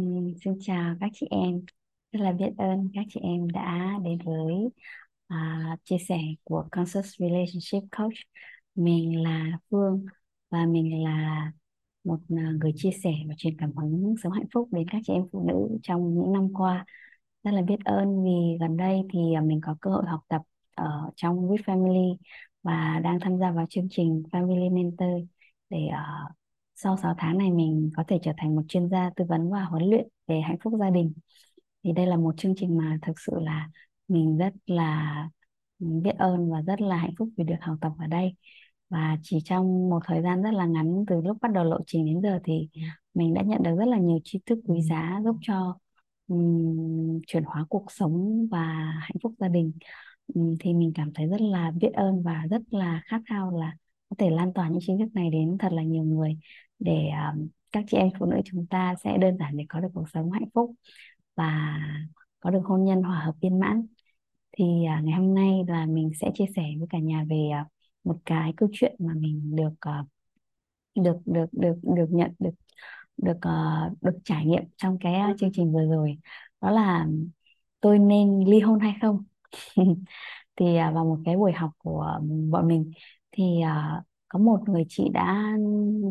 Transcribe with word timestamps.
Ừ, 0.00 0.06
xin 0.44 0.54
chào 0.60 0.96
các 1.00 1.10
chị 1.14 1.26
em, 1.30 1.60
rất 2.12 2.20
là 2.22 2.32
biết 2.32 2.50
ơn 2.58 2.88
các 2.94 3.04
chị 3.10 3.20
em 3.22 3.50
đã 3.50 3.90
đến 4.04 4.18
với 4.24 4.54
à, 5.28 5.76
chia 5.84 5.96
sẻ 6.08 6.18
của 6.44 6.64
Conscious 6.72 7.06
Relationship 7.18 7.88
Coach. 7.98 8.12
Mình 8.74 9.22
là 9.22 9.58
Phương 9.70 10.06
và 10.50 10.66
mình 10.66 11.04
là 11.04 11.52
một 12.04 12.18
à, 12.36 12.52
người 12.60 12.72
chia 12.76 12.90
sẻ 13.02 13.10
và 13.28 13.34
truyền 13.38 13.56
cảm 13.58 13.72
hứng 13.76 14.14
sống 14.22 14.32
hạnh 14.32 14.46
phúc 14.54 14.68
đến 14.72 14.86
các 14.92 15.02
chị 15.06 15.12
em 15.12 15.22
phụ 15.32 15.44
nữ 15.48 15.78
trong 15.82 16.14
những 16.14 16.32
năm 16.32 16.52
qua. 16.54 16.84
Rất 17.44 17.50
là 17.50 17.62
biết 17.62 17.78
ơn 17.84 18.24
vì 18.24 18.30
gần 18.60 18.76
đây 18.76 19.02
thì 19.12 19.20
à, 19.34 19.40
mình 19.40 19.60
có 19.62 19.76
cơ 19.80 19.90
hội 19.90 20.04
học 20.06 20.20
tập 20.28 20.42
ở 20.74 21.10
trong 21.16 21.36
With 21.48 21.62
Family 21.64 22.16
và 22.62 23.00
đang 23.04 23.20
tham 23.20 23.38
gia 23.38 23.50
vào 23.52 23.66
chương 23.70 23.88
trình 23.90 24.22
Family 24.32 24.74
Mentor 24.74 25.28
để 25.70 25.78
uh, 25.88 26.32
sau 26.82 26.96
6 26.96 27.14
tháng 27.18 27.38
này 27.38 27.50
mình 27.50 27.90
có 27.96 28.04
thể 28.08 28.18
trở 28.22 28.32
thành 28.36 28.56
một 28.56 28.62
chuyên 28.68 28.88
gia 28.88 29.10
tư 29.16 29.24
vấn 29.28 29.50
và 29.50 29.64
huấn 29.64 29.82
luyện 29.82 30.08
về 30.26 30.40
hạnh 30.40 30.56
phúc 30.64 30.72
gia 30.80 30.90
đình. 30.90 31.12
Thì 31.84 31.92
đây 31.92 32.06
là 32.06 32.16
một 32.16 32.34
chương 32.36 32.54
trình 32.56 32.78
mà 32.78 32.98
thực 33.02 33.20
sự 33.20 33.32
là 33.40 33.68
mình 34.08 34.38
rất 34.38 34.52
là 34.66 35.28
biết 35.78 36.12
ơn 36.18 36.50
và 36.50 36.62
rất 36.62 36.80
là 36.80 36.96
hạnh 36.96 37.14
phúc 37.18 37.28
vì 37.36 37.44
được 37.44 37.54
học 37.60 37.76
tập 37.80 37.92
ở 37.98 38.06
đây. 38.06 38.34
Và 38.88 39.18
chỉ 39.22 39.38
trong 39.44 39.90
một 39.90 40.00
thời 40.06 40.22
gian 40.22 40.42
rất 40.42 40.50
là 40.54 40.66
ngắn 40.66 41.04
từ 41.08 41.20
lúc 41.20 41.36
bắt 41.40 41.52
đầu 41.52 41.64
lộ 41.64 41.78
trình 41.86 42.06
đến 42.06 42.22
giờ 42.22 42.38
thì 42.44 42.68
mình 43.14 43.34
đã 43.34 43.42
nhận 43.42 43.62
được 43.62 43.76
rất 43.78 43.88
là 43.88 43.98
nhiều 43.98 44.18
tri 44.24 44.38
thức 44.46 44.58
quý 44.66 44.82
giá 44.82 45.20
giúp 45.24 45.36
cho 45.42 45.78
um, 46.28 47.20
chuyển 47.26 47.44
hóa 47.44 47.66
cuộc 47.68 47.84
sống 47.88 48.46
và 48.50 48.92
hạnh 49.00 49.16
phúc 49.22 49.32
gia 49.38 49.48
đình. 49.48 49.72
Um, 50.34 50.54
thì 50.60 50.74
mình 50.74 50.92
cảm 50.94 51.12
thấy 51.14 51.26
rất 51.26 51.40
là 51.40 51.70
biết 51.70 51.92
ơn 51.94 52.22
và 52.22 52.46
rất 52.50 52.62
là 52.70 53.02
khát 53.06 53.20
khao 53.26 53.58
là 53.58 53.76
có 54.10 54.16
thể 54.18 54.30
lan 54.30 54.52
tỏa 54.52 54.68
những 54.68 54.80
kiến 54.86 54.98
thức 54.98 55.14
này 55.14 55.30
đến 55.30 55.58
thật 55.58 55.72
là 55.72 55.82
nhiều 55.82 56.02
người 56.04 56.38
để 56.78 57.10
um, 57.34 57.48
các 57.72 57.84
chị 57.88 57.96
em 57.96 58.08
phụ 58.18 58.26
nữ 58.26 58.36
chúng 58.44 58.66
ta 58.66 58.94
sẽ 59.04 59.18
đơn 59.18 59.38
giản 59.38 59.56
để 59.56 59.64
có 59.68 59.80
được 59.80 59.88
cuộc 59.94 60.08
sống 60.14 60.30
hạnh 60.30 60.48
phúc 60.54 60.74
và 61.36 61.78
có 62.40 62.50
được 62.50 62.60
hôn 62.64 62.84
nhân 62.84 63.02
hòa 63.02 63.20
hợp 63.20 63.34
viên 63.42 63.60
mãn. 63.60 63.86
Thì 64.52 64.64
uh, 64.64 65.04
ngày 65.04 65.18
hôm 65.18 65.34
nay 65.34 65.64
là 65.68 65.86
mình 65.86 66.10
sẽ 66.20 66.30
chia 66.34 66.44
sẻ 66.56 66.62
với 66.78 66.86
cả 66.90 66.98
nhà 66.98 67.24
về 67.30 67.50
uh, 67.62 67.66
một 68.04 68.16
cái 68.24 68.52
câu 68.56 68.68
chuyện 68.72 68.96
mà 68.98 69.14
mình 69.14 69.56
được 69.56 69.72
uh, 70.00 70.06
được 70.94 71.16
được 71.26 71.46
được 71.52 71.74
được 71.82 72.06
nhận 72.10 72.30
được 72.38 72.54
được 73.16 73.36
uh, 73.36 74.02
được 74.02 74.18
trải 74.24 74.46
nghiệm 74.46 74.62
trong 74.76 74.98
cái 75.00 75.14
uh, 75.32 75.36
chương 75.40 75.50
trình 75.54 75.72
vừa 75.72 75.86
rồi. 75.86 76.18
Đó 76.60 76.70
là 76.70 77.06
tôi 77.80 77.98
nên 77.98 78.44
ly 78.48 78.60
hôn 78.60 78.80
hay 78.80 78.94
không? 79.02 79.24
Thì 80.56 80.66
uh, 80.66 80.94
vào 80.94 81.04
một 81.04 81.18
cái 81.24 81.36
buổi 81.36 81.52
học 81.52 81.70
của 81.78 82.18
ừ, 82.20 82.26
bọn 82.50 82.68
mình 82.68 82.92
thì 83.32 83.44
uh, 83.62 84.04
có 84.28 84.38
một 84.38 84.68
người 84.68 84.84
chị 84.88 85.08
đã 85.12 85.56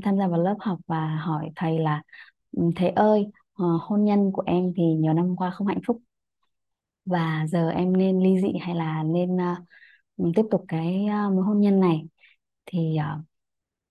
tham 0.03 0.17
gia 0.17 0.27
vào 0.27 0.43
lớp 0.43 0.55
học 0.59 0.79
và 0.87 1.15
hỏi 1.15 1.49
thầy 1.55 1.79
là 1.79 2.01
ừ, 2.51 2.63
thầy 2.75 2.89
ơi 2.89 3.27
ờ, 3.53 3.65
hôn 3.81 4.03
nhân 4.05 4.31
của 4.33 4.43
em 4.45 4.73
thì 4.77 4.83
nhiều 4.83 5.13
năm 5.13 5.35
qua 5.35 5.51
không 5.51 5.67
hạnh 5.67 5.81
phúc. 5.87 6.01
Và 7.05 7.45
giờ 7.49 7.69
em 7.69 7.97
nên 7.97 8.19
ly 8.19 8.41
dị 8.41 8.57
hay 8.61 8.75
là 8.75 9.03
nên 9.03 9.35
uh, 9.35 10.35
tiếp 10.35 10.43
tục 10.51 10.65
cái 10.67 11.05
uh, 11.05 11.33
mối 11.33 11.43
hôn 11.43 11.61
nhân 11.61 11.79
này? 11.79 12.07
Thì 12.65 12.97
uh, 12.99 13.25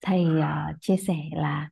thầy 0.00 0.24
uh, 0.26 0.76
chia 0.80 0.96
sẻ 0.96 1.16
là 1.32 1.68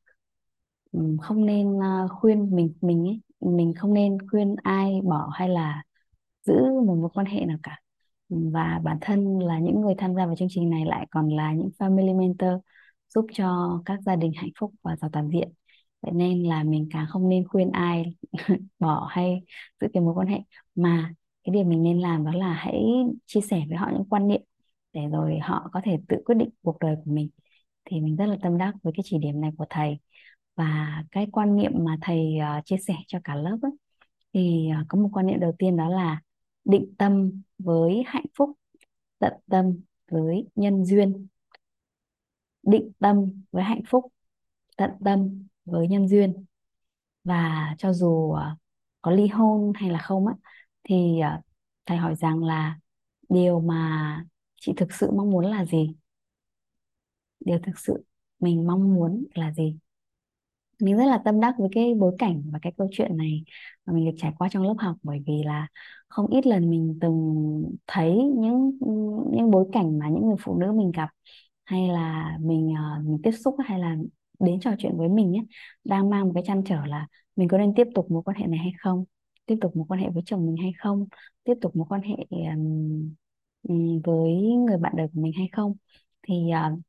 um, 0.92 1.18
không 1.18 1.46
nên 1.46 1.78
uh, 1.78 2.10
khuyên 2.20 2.56
mình 2.56 2.72
mình 2.80 3.04
ấy 3.08 3.20
mình 3.40 3.74
không 3.76 3.94
nên 3.94 4.18
khuyên 4.30 4.56
ai 4.62 5.00
bỏ 5.04 5.30
hay 5.32 5.48
là 5.48 5.82
giữ 6.42 6.54
một 6.86 6.96
mối 7.00 7.10
quan 7.14 7.26
hệ 7.26 7.44
nào 7.46 7.58
cả 7.62 7.78
và 8.28 8.80
bản 8.84 8.98
thân 9.00 9.38
là 9.38 9.58
những 9.58 9.80
người 9.80 9.94
tham 9.98 10.14
gia 10.14 10.26
vào 10.26 10.36
chương 10.36 10.48
trình 10.50 10.70
này 10.70 10.84
lại 10.86 11.06
còn 11.10 11.28
là 11.28 11.52
những 11.52 11.70
family 11.78 12.18
mentor 12.18 12.50
giúp 13.14 13.26
cho 13.32 13.80
các 13.84 14.00
gia 14.06 14.16
đình 14.16 14.32
hạnh 14.36 14.50
phúc 14.60 14.72
và 14.82 14.96
giàu 14.96 15.10
toàn 15.12 15.28
diện. 15.30 15.52
Vậy 16.02 16.12
nên 16.14 16.42
là 16.42 16.62
mình 16.64 16.88
càng 16.92 17.06
không 17.08 17.28
nên 17.28 17.48
khuyên 17.48 17.70
ai 17.70 18.16
bỏ 18.78 19.06
hay 19.10 19.42
giữ 19.80 19.88
cái 19.92 20.02
mối 20.02 20.14
quan 20.14 20.26
hệ. 20.28 20.38
Mà 20.74 21.14
cái 21.44 21.52
điều 21.54 21.64
mình 21.64 21.82
nên 21.82 22.00
làm 22.00 22.24
đó 22.24 22.32
là 22.34 22.52
hãy 22.52 22.84
chia 23.26 23.40
sẻ 23.40 23.62
với 23.68 23.76
họ 23.78 23.90
những 23.92 24.04
quan 24.08 24.28
niệm 24.28 24.40
để 24.92 25.00
rồi 25.12 25.38
họ 25.38 25.68
có 25.72 25.80
thể 25.84 25.98
tự 26.08 26.16
quyết 26.24 26.34
định 26.34 26.50
cuộc 26.62 26.78
đời 26.78 26.96
của 27.04 27.10
mình. 27.12 27.28
Thì 27.84 28.00
mình 28.00 28.16
rất 28.16 28.26
là 28.26 28.36
tâm 28.42 28.58
đắc 28.58 28.74
với 28.82 28.92
cái 28.96 29.02
chỉ 29.04 29.18
điểm 29.18 29.40
này 29.40 29.50
của 29.58 29.66
thầy. 29.70 29.98
Và 30.56 31.02
cái 31.10 31.26
quan 31.32 31.56
niệm 31.56 31.72
mà 31.74 31.96
thầy 32.00 32.34
uh, 32.58 32.64
chia 32.64 32.76
sẻ 32.86 32.94
cho 33.06 33.18
cả 33.24 33.34
lớp 33.34 33.58
ấy, 33.62 33.72
thì 34.32 34.68
uh, 34.82 34.86
có 34.88 34.98
một 34.98 35.08
quan 35.12 35.26
niệm 35.26 35.40
đầu 35.40 35.52
tiên 35.58 35.76
đó 35.76 35.88
là 35.88 36.20
định 36.64 36.94
tâm 36.98 37.42
với 37.58 38.02
hạnh 38.06 38.26
phúc, 38.34 38.50
tận 39.18 39.32
tâm 39.50 39.80
với 40.10 40.48
nhân 40.54 40.84
duyên. 40.84 41.26
Định 42.62 42.92
tâm 42.98 43.42
với 43.52 43.64
hạnh 43.64 43.82
phúc, 43.88 44.12
tận 44.76 44.90
tâm 45.04 45.46
với 45.64 45.88
nhân 45.88 46.08
duyên. 46.08 46.44
Và 47.24 47.74
cho 47.78 47.92
dù 47.92 48.32
à, 48.32 48.56
có 49.02 49.10
ly 49.10 49.26
hôn 49.28 49.72
hay 49.74 49.90
là 49.90 49.98
không 49.98 50.26
á, 50.26 50.34
thì 50.84 51.20
à, 51.20 51.42
thầy 51.86 51.96
hỏi 51.98 52.14
rằng 52.16 52.44
là 52.44 52.78
điều 53.28 53.60
mà 53.60 54.24
chị 54.60 54.72
thực 54.76 54.92
sự 54.92 55.10
mong 55.10 55.30
muốn 55.30 55.46
là 55.46 55.64
gì? 55.64 55.94
Điều 57.40 57.58
thực 57.58 57.78
sự 57.78 58.04
mình 58.40 58.66
mong 58.66 58.94
muốn 58.94 59.26
là 59.34 59.52
gì? 59.52 59.78
Mình 60.80 60.96
rất 60.96 61.04
là 61.06 61.18
tâm 61.24 61.40
đắc 61.40 61.54
với 61.58 61.68
cái 61.72 61.94
bối 61.94 62.16
cảnh 62.18 62.42
và 62.52 62.58
cái 62.62 62.72
câu 62.78 62.88
chuyện 62.92 63.16
này 63.16 63.44
mà 63.86 63.92
mình 63.92 64.04
được 64.06 64.16
trải 64.18 64.32
qua 64.38 64.48
trong 64.52 64.62
lớp 64.62 64.74
học 64.78 64.96
bởi 65.02 65.22
vì 65.26 65.42
là 65.44 65.68
không 66.08 66.26
ít 66.26 66.46
lần 66.46 66.70
mình 66.70 66.98
từng 67.00 67.24
thấy 67.86 68.16
những 68.36 68.78
những 69.32 69.50
bối 69.50 69.66
cảnh 69.72 69.98
mà 69.98 70.08
những 70.08 70.26
người 70.26 70.36
phụ 70.40 70.58
nữ 70.58 70.72
mình 70.72 70.92
gặp 70.92 71.08
hay 71.64 71.88
là 71.88 72.36
mình 72.40 72.74
ờ, 72.76 73.02
mình 73.02 73.18
tiếp 73.22 73.30
xúc 73.32 73.56
hay 73.64 73.78
là 73.78 73.96
đến 74.40 74.60
trò 74.60 74.70
chuyện 74.78 74.96
với 74.96 75.08
mình 75.08 75.36
ấy, 75.36 75.46
đang 75.84 76.10
mang 76.10 76.24
một 76.24 76.32
cái 76.34 76.42
trăn 76.46 76.62
trở 76.66 76.86
là 76.86 77.06
mình 77.36 77.48
có 77.48 77.58
nên 77.58 77.74
tiếp 77.74 77.86
tục 77.94 78.10
mối 78.10 78.22
quan 78.22 78.36
hệ 78.36 78.46
này 78.46 78.58
hay 78.58 78.72
không? 78.78 79.04
Tiếp 79.46 79.56
tục 79.60 79.76
mối 79.76 79.86
quan 79.88 80.00
hệ 80.00 80.08
với 80.10 80.22
chồng 80.26 80.46
mình 80.46 80.56
hay 80.56 80.72
không? 80.78 81.06
Tiếp 81.44 81.54
tục 81.60 81.76
mối 81.76 81.86
quan 81.88 82.00
hệ 82.02 82.14
um, 82.30 83.14
với 84.04 84.32
người 84.66 84.78
bạn 84.78 84.92
đời 84.96 85.06
của 85.14 85.20
mình 85.20 85.32
hay 85.36 85.48
không? 85.52 85.74
Thì 86.22 86.34
uh, 86.74 86.80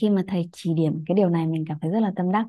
khi 0.00 0.10
mà 0.10 0.22
thầy 0.28 0.48
chỉ 0.52 0.74
điểm 0.74 1.04
cái 1.06 1.14
điều 1.14 1.28
này 1.28 1.46
mình 1.46 1.64
cảm 1.68 1.78
thấy 1.82 1.90
rất 1.90 2.00
là 2.00 2.12
tâm 2.16 2.32
đắc. 2.32 2.46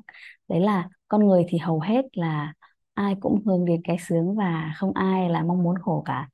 Đấy 0.48 0.60
là 0.60 0.88
con 1.08 1.26
người 1.26 1.44
thì 1.48 1.58
hầu 1.58 1.80
hết 1.80 2.04
là 2.12 2.52
ai 2.94 3.14
cũng 3.20 3.42
hướng 3.46 3.64
đến 3.64 3.80
cái 3.84 3.96
sướng 4.08 4.34
và 4.36 4.72
không 4.76 4.92
ai 4.94 5.28
là 5.30 5.42
mong 5.42 5.62
muốn 5.62 5.74
khổ 5.82 6.02
cả. 6.06 6.28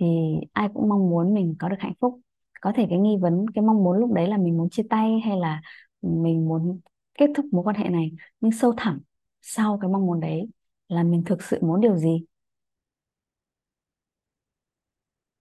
Thì 0.00 0.06
ai 0.52 0.68
cũng 0.74 0.88
mong 0.88 1.10
muốn 1.10 1.34
mình 1.34 1.54
có 1.58 1.68
được 1.68 1.76
hạnh 1.78 1.92
phúc. 2.00 2.20
Có 2.60 2.72
thể 2.76 2.86
cái 2.90 2.98
nghi 2.98 3.16
vấn, 3.20 3.46
cái 3.54 3.64
mong 3.64 3.84
muốn 3.84 3.98
lúc 3.98 4.12
đấy 4.12 4.28
là 4.28 4.36
mình 4.36 4.56
muốn 4.56 4.70
chia 4.70 4.82
tay 4.90 5.20
hay 5.24 5.36
là 5.36 5.60
mình 6.02 6.48
muốn 6.48 6.80
kết 7.18 7.30
thúc 7.36 7.46
mối 7.52 7.64
quan 7.64 7.76
hệ 7.76 7.88
này, 7.88 8.12
nhưng 8.40 8.52
sâu 8.52 8.72
thẳm 8.76 9.00
sau 9.42 9.78
cái 9.80 9.90
mong 9.90 10.06
muốn 10.06 10.20
đấy 10.20 10.48
là 10.88 11.02
mình 11.02 11.22
thực 11.26 11.42
sự 11.42 11.58
muốn 11.62 11.80
điều 11.80 11.96
gì? 11.96 12.24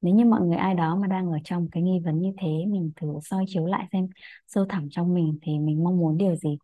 Nếu 0.05 0.15
như 0.15 0.25
mọi 0.25 0.41
người 0.41 0.57
ai 0.57 0.75
đó 0.75 0.95
mà 0.95 1.07
đang 1.07 1.31
ở 1.31 1.37
trong 1.43 1.69
cái 1.71 1.83
nghi 1.83 1.99
vấn 2.05 2.19
như 2.19 2.31
thế 2.37 2.47
mình 2.67 2.91
thử 2.95 3.07
soi 3.23 3.45
chiếu 3.47 3.65
lại 3.65 3.87
xem 3.91 4.07
sâu 4.47 4.65
thẳm 4.69 4.87
trong 4.91 5.13
mình 5.13 5.39
thì 5.41 5.59
mình 5.59 5.83
mong 5.83 5.97
muốn 5.97 6.17
điều 6.17 6.35
gì? 6.35 6.57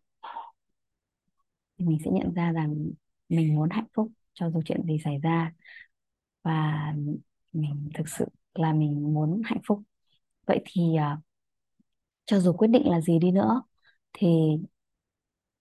Thì 1.78 1.84
mình 1.84 1.98
sẽ 2.04 2.10
nhận 2.10 2.34
ra 2.34 2.52
rằng 2.52 2.90
mình 3.28 3.54
muốn 3.54 3.70
hạnh 3.70 3.86
phúc 3.94 4.12
cho 4.34 4.50
dù 4.50 4.62
chuyện 4.64 4.82
gì 4.86 4.98
xảy 5.04 5.18
ra. 5.18 5.52
Và 6.42 6.92
mình 7.52 7.90
thực 7.94 8.08
sự 8.08 8.26
là 8.54 8.72
mình 8.72 9.14
muốn 9.14 9.42
hạnh 9.44 9.60
phúc. 9.66 9.82
Vậy 10.46 10.62
thì 10.64 10.82
uh, 10.82 11.18
cho 12.24 12.40
dù 12.40 12.52
quyết 12.52 12.68
định 12.68 12.90
là 12.90 13.00
gì 13.00 13.18
đi 13.18 13.30
nữa 13.30 13.62
thì 14.12 14.28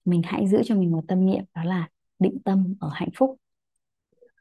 mình 0.06 0.22
hãy 0.25 0.48
giữ 0.48 0.62
cho 0.66 0.75
mình 0.75 0.92
một 0.92 1.03
tâm 1.08 1.25
niệm 1.25 1.44
đó 1.56 1.63
là 1.63 1.90
định 2.19 2.38
tâm 2.46 2.75
ở 2.80 2.90
hạnh 2.94 3.09
phúc. 3.16 3.38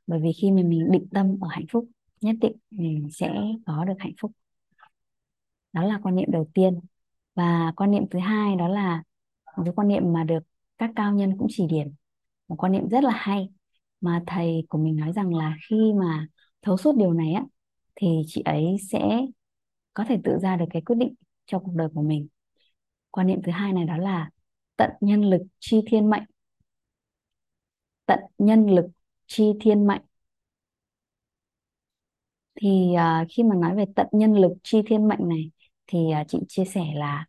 Bởi 0.06 0.20
vì 0.22 0.32
khi 0.32 0.50
mà 0.50 0.62
mình 0.62 0.90
định 0.92 1.08
tâm 1.10 1.38
ở 1.40 1.48
hạnh 1.50 1.66
phúc 1.70 1.88
nhất 2.20 2.36
định 2.40 2.56
mình 2.70 3.08
sẽ 3.12 3.34
có 3.66 3.84
được 3.84 3.94
hạnh 3.98 4.12
phúc. 4.20 4.32
Đó 5.72 5.82
là 5.82 6.00
quan 6.02 6.16
niệm 6.16 6.30
đầu 6.32 6.48
tiên. 6.54 6.80
Và 7.34 7.72
quan 7.76 7.90
niệm 7.90 8.04
thứ 8.10 8.18
hai 8.18 8.56
đó 8.56 8.68
là 8.68 9.02
một 9.56 9.62
cái 9.64 9.72
quan 9.76 9.88
niệm 9.88 10.12
mà 10.12 10.24
được 10.24 10.38
các 10.78 10.90
cao 10.96 11.12
nhân 11.14 11.36
cũng 11.38 11.48
chỉ 11.50 11.66
điểm. 11.66 11.86
Một 12.48 12.56
quan 12.58 12.72
niệm 12.72 12.88
rất 12.88 13.04
là 13.04 13.12
hay 13.14 13.48
mà 14.00 14.22
thầy 14.26 14.66
của 14.68 14.78
mình 14.78 14.96
nói 14.96 15.12
rằng 15.12 15.34
là 15.34 15.56
khi 15.70 15.92
mà 16.00 16.26
thấu 16.62 16.76
suốt 16.76 16.96
điều 16.96 17.12
này 17.12 17.32
á, 17.32 17.44
thì 17.94 18.22
chị 18.26 18.42
ấy 18.44 18.76
sẽ 18.90 19.20
có 19.94 20.04
thể 20.08 20.18
tự 20.24 20.38
ra 20.42 20.56
được 20.56 20.64
cái 20.70 20.82
quyết 20.82 20.96
định 20.96 21.14
cho 21.46 21.58
cuộc 21.58 21.72
đời 21.74 21.88
của 21.94 22.02
mình. 22.02 22.28
Quan 23.10 23.26
niệm 23.26 23.42
thứ 23.42 23.52
hai 23.52 23.72
này 23.72 23.84
đó 23.84 23.96
là 23.96 24.30
tận 24.76 24.90
nhân 25.00 25.30
lực 25.30 25.42
chi 25.58 25.82
thiên 25.86 26.10
mệnh 26.10 26.22
tận 28.06 28.18
nhân 28.38 28.66
lực 28.70 28.86
chi 29.26 29.52
thiên 29.60 29.86
mệnh 29.86 30.02
thì 32.60 32.68
uh, 32.94 33.28
khi 33.30 33.42
mà 33.42 33.56
nói 33.56 33.74
về 33.76 33.84
tận 33.96 34.06
nhân 34.12 34.34
lực 34.34 34.52
chi 34.62 34.82
thiên 34.86 35.08
mệnh 35.08 35.28
này 35.28 35.50
thì 35.86 35.98
uh, 36.20 36.28
chị 36.28 36.38
chia 36.48 36.64
sẻ 36.64 36.84
là 36.94 37.26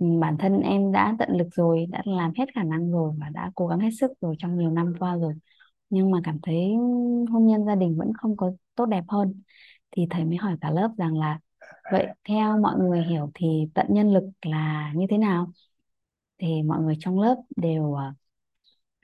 um, 0.00 0.20
bản 0.20 0.36
thân 0.38 0.60
em 0.60 0.92
đã 0.92 1.16
tận 1.18 1.28
lực 1.36 1.48
rồi 1.54 1.86
đã 1.88 2.02
làm 2.04 2.32
hết 2.38 2.44
khả 2.54 2.62
năng 2.64 2.90
rồi 2.90 3.12
và 3.20 3.28
đã 3.28 3.50
cố 3.54 3.66
gắng 3.66 3.80
hết 3.80 3.90
sức 4.00 4.12
rồi 4.20 4.36
trong 4.38 4.58
nhiều 4.58 4.70
năm 4.70 4.92
qua 4.98 5.16
rồi. 5.16 5.34
Nhưng 5.90 6.10
mà 6.10 6.20
cảm 6.24 6.38
thấy 6.42 6.72
hôn 7.30 7.46
nhân 7.46 7.66
gia 7.66 7.74
đình 7.74 7.96
vẫn 7.98 8.12
không 8.18 8.36
có 8.36 8.52
tốt 8.74 8.86
đẹp 8.86 9.04
hơn. 9.08 9.42
Thì 9.90 10.06
thầy 10.10 10.24
mới 10.24 10.36
hỏi 10.36 10.56
cả 10.60 10.70
lớp 10.70 10.90
rằng 10.98 11.18
là 11.18 11.38
vậy 11.92 12.06
theo 12.28 12.58
mọi 12.58 12.78
người 12.78 13.02
hiểu 13.02 13.30
thì 13.34 13.46
tận 13.74 13.86
nhân 13.90 14.12
lực 14.12 14.24
là 14.46 14.92
như 14.94 15.06
thế 15.10 15.18
nào? 15.18 15.52
Thì 16.38 16.62
mọi 16.62 16.82
người 16.82 16.96
trong 17.00 17.20
lớp 17.20 17.36
đều 17.56 17.82
uh, 17.82 17.98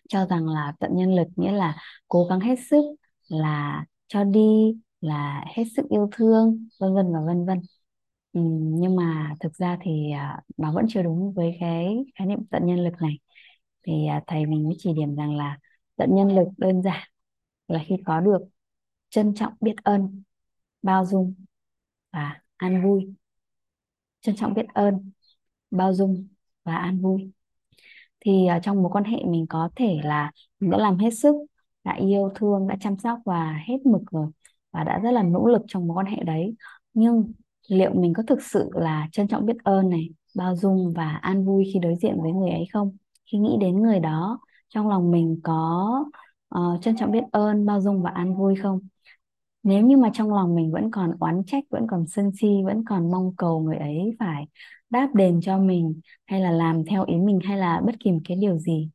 cho 0.08 0.26
rằng 0.26 0.48
là 0.48 0.72
tận 0.80 0.90
nhân 0.96 1.14
lực 1.14 1.28
nghĩa 1.36 1.52
là 1.52 1.76
cố 2.08 2.24
gắng 2.24 2.40
hết 2.40 2.56
sức 2.70 2.84
là 3.28 3.84
cho 4.08 4.24
đi 4.24 4.74
là 5.00 5.44
hết 5.56 5.64
sức 5.76 5.86
yêu 5.90 6.08
thương 6.12 6.68
vân 6.80 6.94
vân 6.94 7.12
và 7.12 7.20
vân 7.26 7.46
vân. 7.46 7.60
Ừ, 8.32 8.40
nhưng 8.54 8.96
mà 8.96 9.34
thực 9.40 9.54
ra 9.56 9.78
thì 9.82 10.10
à, 10.12 10.40
nó 10.56 10.72
vẫn 10.72 10.86
chưa 10.88 11.02
đúng 11.02 11.32
với 11.32 11.56
cái 11.60 12.04
khái 12.14 12.26
niệm 12.26 12.38
tận 12.50 12.66
nhân 12.66 12.84
lực 12.84 12.92
này. 13.00 13.18
Thì 13.86 14.06
à, 14.06 14.22
thầy 14.26 14.46
mình 14.46 14.64
mới 14.64 14.74
chỉ 14.78 14.92
điểm 14.94 15.16
rằng 15.16 15.36
là 15.36 15.58
tận 15.96 16.10
nhân 16.16 16.36
lực 16.36 16.48
đơn 16.58 16.82
giản 16.82 17.08
là 17.68 17.84
khi 17.88 17.96
có 18.06 18.20
được 18.20 18.38
trân 19.10 19.34
trọng 19.34 19.52
biết 19.60 19.74
ơn 19.84 20.22
bao 20.82 21.06
dung 21.06 21.34
và 22.12 22.42
an 22.56 22.84
vui. 22.84 23.14
Trân 24.20 24.36
trọng 24.36 24.54
biết 24.54 24.66
ơn 24.74 25.10
bao 25.72 25.94
dung 25.94 26.28
và 26.64 26.76
an 26.76 27.00
vui. 27.02 27.32
Thì 28.20 28.46
à, 28.46 28.60
trong 28.64 28.82
mối 28.82 28.92
quan 28.92 29.04
hệ 29.04 29.18
mình 29.28 29.46
có 29.48 29.70
thể 29.76 29.98
là 30.04 30.32
mình 30.60 30.70
đã 30.70 30.78
làm 30.78 30.98
hết 30.98 31.10
sức 31.10 31.34
đã 31.84 31.94
yêu 31.96 32.30
thương 32.34 32.68
đã 32.68 32.76
chăm 32.80 32.98
sóc 32.98 33.18
và 33.24 33.60
hết 33.68 33.76
mực 33.86 34.02
rồi 34.10 34.26
và 34.72 34.84
đã 34.84 34.98
rất 34.98 35.10
là 35.10 35.22
nỗ 35.22 35.46
lực 35.46 35.62
trong 35.68 35.86
mối 35.86 35.94
quan 35.94 36.06
hệ 36.06 36.22
đấy. 36.24 36.54
Nhưng 36.94 37.32
liệu 37.68 37.94
mình 37.94 38.12
có 38.14 38.22
thực 38.26 38.42
sự 38.42 38.70
là 38.72 39.08
trân 39.12 39.28
trọng 39.28 39.46
biết 39.46 39.56
ơn 39.64 39.90
này 39.90 40.08
bao 40.36 40.56
dung 40.56 40.92
và 40.96 41.08
an 41.22 41.44
vui 41.44 41.70
khi 41.72 41.78
đối 41.78 41.96
diện 42.02 42.22
với 42.22 42.32
người 42.32 42.50
ấy 42.50 42.64
không? 42.72 42.96
Khi 43.32 43.38
nghĩ 43.38 43.56
đến 43.60 43.82
người 43.82 44.00
đó 44.00 44.40
trong 44.68 44.88
lòng 44.88 45.10
mình 45.10 45.40
có 45.42 46.04
uh, 46.58 46.82
trân 46.82 46.96
trọng 46.96 47.12
biết 47.12 47.24
ơn 47.32 47.66
bao 47.66 47.80
dung 47.80 48.02
và 48.02 48.10
an 48.10 48.36
vui 48.36 48.56
không? 48.56 48.80
Nếu 49.62 49.86
như 49.86 49.96
mà 49.96 50.10
trong 50.14 50.34
lòng 50.34 50.54
mình 50.54 50.72
vẫn 50.72 50.90
còn 50.90 51.12
oán 51.20 51.42
trách 51.46 51.64
vẫn 51.70 51.86
còn 51.90 52.06
sân 52.06 52.30
si 52.40 52.48
vẫn 52.64 52.84
còn 52.84 53.10
mong 53.10 53.36
cầu 53.36 53.60
người 53.60 53.76
ấy 53.76 54.16
phải 54.18 54.46
đáp 54.90 55.14
đền 55.14 55.40
cho 55.42 55.58
mình 55.58 56.00
hay 56.26 56.40
là 56.40 56.50
làm 56.50 56.84
theo 56.84 57.04
ý 57.04 57.16
mình 57.16 57.38
hay 57.44 57.58
là 57.58 57.82
bất 57.86 58.00
kỳ 58.00 58.12
một 58.12 58.20
cái 58.24 58.36
điều 58.40 58.58
gì 58.58 58.90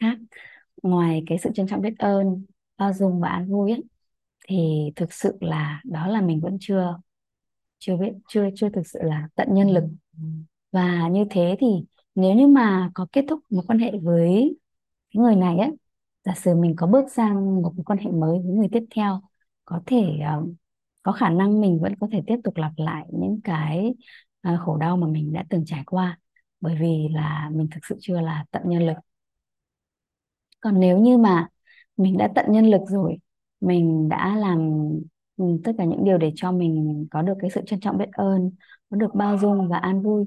khác 0.00 0.18
ngoài 0.82 1.22
cái 1.26 1.38
sự 1.38 1.50
trân 1.54 1.66
trọng 1.66 1.80
biết 1.80 1.98
ơn 1.98 2.44
bao 2.78 2.92
dung 2.92 3.20
và 3.20 3.28
an 3.28 3.50
vui 3.50 3.70
ấy, 3.70 3.82
thì 4.50 4.92
thực 4.96 5.12
sự 5.14 5.38
là 5.42 5.82
đó 5.84 6.06
là 6.08 6.22
mình 6.22 6.40
vẫn 6.40 6.58
chưa 6.60 6.98
chưa 7.78 7.96
biết 7.96 8.12
chưa 8.28 8.48
chưa 8.56 8.68
thực 8.70 8.86
sự 8.88 8.98
là 9.02 9.28
tận 9.36 9.48
nhân 9.54 9.70
lực. 9.70 9.84
Và 10.72 11.08
như 11.08 11.24
thế 11.30 11.56
thì 11.60 11.66
nếu 12.14 12.34
như 12.34 12.46
mà 12.46 12.90
có 12.94 13.06
kết 13.12 13.24
thúc 13.28 13.40
một 13.50 13.62
quan 13.68 13.78
hệ 13.78 13.92
với 14.02 14.58
cái 15.14 15.22
người 15.22 15.36
này 15.36 15.58
ấy 15.58 15.70
giả 16.24 16.34
sử 16.36 16.54
mình 16.56 16.74
có 16.78 16.86
bước 16.86 17.04
sang 17.12 17.62
một 17.62 17.72
mối 17.76 17.84
quan 17.86 17.98
hệ 17.98 18.10
mới 18.12 18.38
với 18.44 18.52
người 18.56 18.68
tiếp 18.72 18.84
theo 18.96 19.20
có 19.64 19.82
thể 19.86 20.18
ờ, 20.26 20.44
có 21.02 21.12
khả 21.12 21.30
năng 21.30 21.60
mình 21.60 21.80
vẫn 21.82 21.94
có 22.00 22.08
thể 22.12 22.22
tiếp 22.26 22.36
tục 22.44 22.56
lặp 22.56 22.72
lại 22.76 23.06
những 23.12 23.40
cái 23.44 23.94
ờ, 24.42 24.58
khổ 24.66 24.76
đau 24.76 24.96
mà 24.96 25.06
mình 25.06 25.32
đã 25.32 25.44
từng 25.50 25.64
trải 25.66 25.82
qua 25.86 26.18
bởi 26.60 26.76
vì 26.80 27.08
là 27.12 27.50
mình 27.54 27.68
thực 27.72 27.80
sự 27.88 27.96
chưa 28.00 28.20
là 28.20 28.44
tận 28.52 28.62
nhân 28.66 28.86
lực. 28.86 28.96
Còn 30.60 30.80
nếu 30.80 30.98
như 30.98 31.18
mà 31.18 31.48
mình 31.96 32.16
đã 32.18 32.28
tận 32.34 32.46
nhân 32.52 32.70
lực 32.70 32.80
rồi 32.88 33.16
mình 33.60 34.08
đã 34.08 34.36
làm 34.36 34.58
ừ, 35.36 35.44
tất 35.64 35.72
cả 35.78 35.84
những 35.84 36.04
điều 36.04 36.18
để 36.18 36.32
cho 36.36 36.52
mình 36.52 37.06
có 37.10 37.22
được 37.22 37.34
cái 37.40 37.50
sự 37.50 37.60
trân 37.66 37.80
trọng 37.80 37.98
biết 37.98 38.08
ơn, 38.12 38.50
có 38.90 38.96
được 38.96 39.14
bao 39.14 39.38
dung 39.38 39.68
và 39.68 39.78
an 39.78 40.02
vui. 40.02 40.24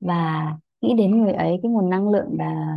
Và 0.00 0.44
nghĩ 0.80 0.94
đến 0.98 1.18
người 1.22 1.32
ấy, 1.32 1.58
cái 1.62 1.70
nguồn 1.72 1.90
năng 1.90 2.08
lượng 2.10 2.26
là 2.38 2.76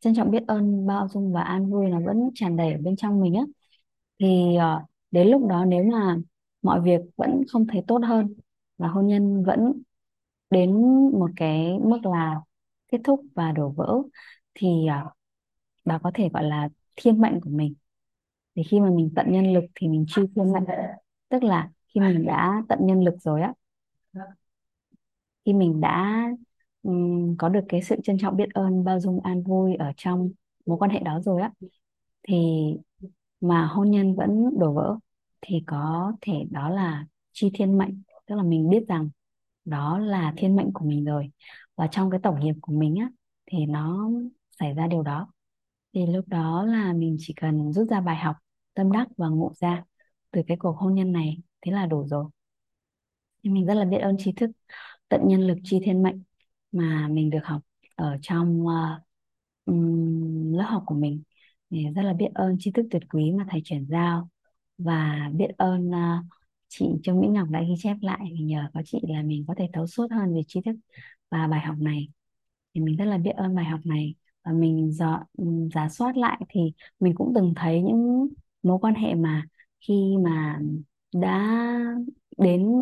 trân 0.00 0.14
trọng 0.16 0.30
biết 0.30 0.42
ơn, 0.48 0.86
bao 0.86 1.08
dung 1.08 1.32
và 1.32 1.42
an 1.42 1.70
vui 1.70 1.86
nó 1.90 2.00
vẫn 2.06 2.30
tràn 2.34 2.56
đầy 2.56 2.72
ở 2.72 2.78
bên 2.84 2.96
trong 2.96 3.20
mình 3.20 3.34
á. 3.34 3.42
Thì 4.20 4.56
ờ, 4.56 4.82
đến 5.10 5.28
lúc 5.28 5.46
đó 5.48 5.64
nếu 5.64 5.84
mà 5.84 6.16
mọi 6.62 6.80
việc 6.80 7.00
vẫn 7.16 7.42
không 7.52 7.66
thấy 7.66 7.82
tốt 7.88 8.00
hơn 8.08 8.34
và 8.78 8.88
hôn 8.88 9.06
nhân 9.06 9.44
vẫn 9.44 9.82
đến 10.50 10.72
một 11.12 11.30
cái 11.36 11.78
mức 11.84 11.98
là 12.06 12.40
kết 12.92 12.98
thúc 13.04 13.20
và 13.34 13.52
đổ 13.52 13.68
vỡ, 13.70 14.02
thì 14.54 14.68
bà 14.88 15.04
đó 15.84 15.98
có 16.02 16.10
thể 16.14 16.28
gọi 16.32 16.44
là 16.44 16.68
thiên 16.96 17.20
mệnh 17.20 17.40
của 17.40 17.50
mình 17.50 17.74
thì 18.56 18.62
khi 18.62 18.80
mà 18.80 18.90
mình 18.90 19.10
tận 19.16 19.32
nhân 19.32 19.52
lực 19.52 19.64
thì 19.74 19.88
mình 19.88 20.04
chi 20.08 20.22
thiên 20.36 20.52
mệnh 20.52 20.64
tức 21.28 21.42
là 21.42 21.70
khi 21.94 22.00
mình 22.00 22.26
đã 22.26 22.62
tận 22.68 22.78
nhân 22.82 23.04
lực 23.04 23.14
rồi 23.20 23.42
á 23.42 23.52
khi 25.44 25.52
mình 25.52 25.80
đã 25.80 26.22
um, 26.82 27.36
có 27.36 27.48
được 27.48 27.60
cái 27.68 27.82
sự 27.82 27.96
trân 28.04 28.18
trọng 28.18 28.36
biết 28.36 28.48
ơn 28.54 28.84
bao 28.84 29.00
dung 29.00 29.20
an 29.20 29.42
vui 29.42 29.74
ở 29.74 29.92
trong 29.96 30.30
mối 30.66 30.78
quan 30.78 30.90
hệ 30.90 30.98
đó 31.00 31.20
rồi 31.20 31.42
á 31.42 31.50
thì 32.28 32.36
mà 33.40 33.66
hôn 33.66 33.90
nhân 33.90 34.14
vẫn 34.16 34.58
đổ 34.58 34.72
vỡ 34.72 34.96
thì 35.40 35.62
có 35.66 36.12
thể 36.20 36.32
đó 36.50 36.68
là 36.68 37.06
chi 37.32 37.50
thiên 37.54 37.78
mệnh. 37.78 38.02
Tức 38.26 38.34
là 38.34 38.42
mình 38.42 38.70
biết 38.70 38.84
rằng 38.88 39.10
đó 39.64 39.98
là 39.98 40.34
thiên 40.36 40.56
mệnh 40.56 40.72
của 40.72 40.84
mình 40.84 41.04
rồi. 41.04 41.30
Và 41.76 41.86
trong 41.86 42.10
cái 42.10 42.20
tổng 42.22 42.40
nghiệp 42.40 42.54
của 42.62 42.72
mình 42.72 42.96
á 42.96 43.10
thì 43.46 43.66
nó 43.66 44.10
xảy 44.60 44.74
ra 44.74 44.86
điều 44.86 45.02
đó. 45.02 45.28
Thì 45.94 46.06
lúc 46.06 46.28
đó 46.28 46.64
là 46.64 46.92
mình 46.92 47.16
chỉ 47.20 47.34
cần 47.40 47.72
rút 47.72 47.88
ra 47.90 48.00
bài 48.00 48.16
học 48.16 48.36
tâm 48.74 48.92
đắc 48.92 49.08
và 49.16 49.28
ngộ 49.28 49.52
ra 49.60 49.84
từ 50.30 50.42
cái 50.46 50.56
cuộc 50.60 50.76
hôn 50.76 50.94
nhân 50.94 51.12
này 51.12 51.38
thế 51.60 51.72
là 51.72 51.86
đủ 51.86 52.06
rồi. 52.06 52.24
Thì 53.42 53.50
mình 53.50 53.66
rất 53.66 53.74
là 53.74 53.84
biết 53.84 53.98
ơn 53.98 54.16
tri 54.18 54.32
thức 54.32 54.50
tận 55.08 55.20
nhân 55.24 55.40
lực 55.40 55.58
chi 55.64 55.80
thiên 55.84 56.02
mệnh 56.02 56.22
mà 56.72 57.08
mình 57.08 57.30
được 57.30 57.44
học 57.44 57.62
ở 57.96 58.18
trong 58.22 58.66
uh, 58.66 59.02
um, 59.64 60.52
lớp 60.52 60.64
học 60.68 60.82
của 60.86 60.94
mình. 60.94 61.22
Thì 61.70 61.86
rất 61.96 62.02
là 62.02 62.12
biết 62.12 62.28
ơn 62.34 62.56
tri 62.58 62.70
thức 62.70 62.86
tuyệt 62.90 63.02
quý 63.08 63.32
mà 63.32 63.46
thầy 63.50 63.60
chuyển 63.64 63.86
giao 63.86 64.28
và 64.78 65.30
biết 65.34 65.48
ơn 65.56 65.88
uh, 65.88 66.24
chị 66.68 66.86
Trương 67.02 67.20
Mỹ 67.20 67.28
Ngọc 67.28 67.48
đã 67.50 67.62
ghi 67.62 67.74
chép 67.78 67.96
lại. 68.00 68.30
Vì 68.32 68.44
nhờ 68.44 68.68
có 68.74 68.82
chị 68.86 69.00
là 69.08 69.22
mình 69.22 69.44
có 69.48 69.54
thể 69.58 69.68
thấu 69.72 69.86
suốt 69.86 70.06
hơn 70.10 70.34
về 70.34 70.40
tri 70.48 70.60
thức 70.60 70.76
và 71.30 71.46
bài 71.46 71.60
học 71.60 71.76
này. 71.78 72.08
Thì 72.74 72.80
mình 72.80 72.96
rất 72.96 73.04
là 73.04 73.18
biết 73.18 73.30
ơn 73.30 73.54
bài 73.54 73.64
học 73.64 73.80
này 73.84 74.14
và 74.44 74.52
mình 74.52 74.92
dọn 74.92 75.22
giả 75.74 75.88
soát 75.88 76.16
lại 76.16 76.40
thì 76.48 76.72
mình 77.00 77.14
cũng 77.14 77.32
từng 77.34 77.52
thấy 77.56 77.82
những 77.82 78.28
mối 78.64 78.78
quan 78.82 78.94
hệ 78.94 79.14
mà 79.14 79.44
khi 79.80 80.16
mà 80.24 80.60
đã 81.14 81.58
đến 82.38 82.72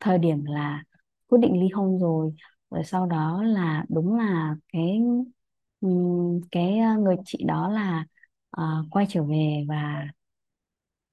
thời 0.00 0.18
điểm 0.18 0.44
là 0.44 0.84
quyết 1.28 1.38
định 1.42 1.60
ly 1.60 1.68
hôn 1.74 1.98
rồi. 2.00 2.32
Rồi 2.70 2.84
sau 2.84 3.06
đó 3.06 3.42
là 3.42 3.84
đúng 3.88 4.18
là 4.18 4.56
cái 4.72 5.00
ừ, 5.80 5.88
cái 6.52 6.78
ờ, 6.78 6.96
người 7.00 7.16
chị 7.24 7.44
đó 7.46 7.68
là 7.68 8.04
uh, 8.60 8.86
quay 8.90 9.06
trở 9.10 9.22
về 9.22 9.64
và 9.68 10.06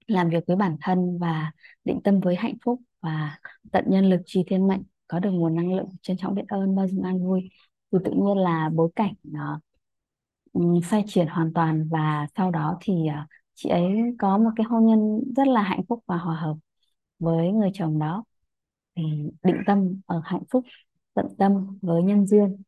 làm 0.08 0.30
việc 0.30 0.44
với 0.48 0.56
bản 0.58 0.78
thân 0.82 1.18
và 1.20 1.52
định 1.86 2.02
tâm 2.04 2.20
với 2.20 2.36
hạnh 2.36 2.56
phúc 2.66 2.82
và 3.02 3.38
tận 3.72 3.86
nhân 3.88 4.10
lực 4.10 4.22
trì 4.26 4.44
thiên 4.48 4.68
mệnh 4.68 4.84
có 5.08 5.20
được 5.20 5.32
nguồn 5.32 5.56
năng 5.56 5.74
lượng 5.74 5.90
trân 6.02 6.18
trọng 6.18 6.36
biết 6.36 6.44
ơn 6.48 6.76
bao 6.76 6.88
dung 6.88 7.04
an 7.04 7.20
vui. 7.24 7.50
Thì 7.92 7.98
tự 8.06 8.12
nhiên 8.12 8.38
là 8.38 8.70
bối 8.74 8.90
cảnh 8.96 9.14
nó 9.24 9.60
ừ, 10.54 10.62
xoay 10.90 11.04
chuyển 11.08 11.28
hoàn 11.28 11.54
toàn 11.54 11.88
và 11.92 12.28
sau 12.38 12.52
đó 12.52 12.78
thì 12.82 12.94
uh, 12.94 13.30
chị 13.56 13.70
ấy 13.70 13.94
có 14.20 14.38
một 14.38 14.50
cái 14.56 14.66
hôn 14.70 14.86
nhân 14.86 15.24
rất 15.36 15.48
là 15.48 15.62
hạnh 15.62 15.82
phúc 15.90 16.04
và 16.08 16.18
hòa 16.18 16.36
hợp 16.36 16.58
với 17.20 17.52
người 17.52 17.70
chồng 17.74 18.00
đó. 18.00 18.24
Thì 18.96 19.04
định 19.44 19.58
tâm 19.66 20.02
ở 20.06 20.22
hạnh 20.26 20.44
phúc 20.52 20.66
tận 21.14 21.28
tâm 21.38 21.80
với 21.82 22.04
nhân 22.04 22.28
duyên 22.28 22.64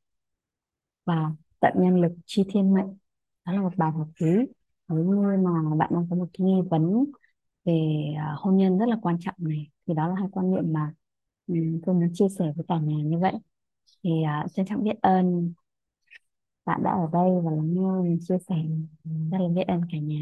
và 1.05 1.31
tận 1.59 1.73
nhân 1.77 2.01
lực 2.01 2.11
chi 2.25 2.43
thiên 2.49 2.73
mệnh. 2.73 2.97
Đó 3.45 3.53
là 3.53 3.61
một 3.61 3.77
bài 3.77 3.91
học 3.91 4.07
quý. 4.21 4.27
Nếu 4.89 5.03
như 5.03 5.37
mà 5.43 5.75
bạn 5.77 5.89
đang 5.93 6.07
có 6.09 6.15
một 6.15 6.27
cái 6.33 6.47
nghi 6.47 6.61
vấn 6.69 7.05
về 7.65 7.73
à, 8.17 8.35
hôn 8.37 8.57
nhân 8.57 8.77
rất 8.77 8.85
là 8.89 8.97
quan 9.01 9.17
trọng 9.19 9.35
này 9.39 9.69
thì 9.87 9.93
đó 9.93 10.07
là 10.07 10.15
hai 10.15 10.27
quan 10.31 10.51
niệm 10.51 10.73
mà 10.73 10.93
ừ, 11.47 11.55
tôi 11.85 11.95
muốn 11.95 12.09
chia 12.13 12.29
sẻ 12.39 12.53
với 12.55 12.65
cả 12.67 12.79
nhà 12.79 12.95
như 13.03 13.19
vậy. 13.19 13.33
Thì 14.03 14.11
uh, 14.45 14.51
trân 14.53 14.65
trọng 14.65 14.83
biết 14.83 15.01
ơn 15.01 15.53
bạn 16.65 16.83
đã 16.83 16.91
ở 16.91 17.09
đây 17.13 17.29
và 17.43 17.51
lắng 17.51 17.73
nghe 17.73 18.01
mình 18.03 18.19
chia 18.21 18.37
sẻ. 18.49 18.55
Rất 19.31 19.37
là 19.41 19.47
biết 19.55 19.63
ơn 19.67 19.81
cả 19.91 19.97
nhà. 19.97 20.19